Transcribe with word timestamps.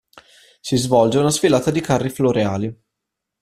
Si 0.61 0.77
svolge 0.79 1.19
una 1.19 1.29
sfilata 1.29 1.69
di 1.69 1.79
carri 1.79 2.09
floreali. 2.09 2.75